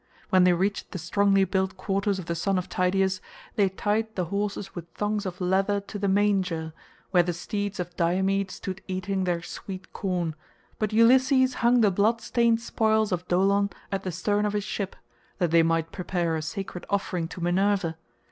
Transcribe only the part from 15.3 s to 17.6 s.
that they might prepare a sacred offering to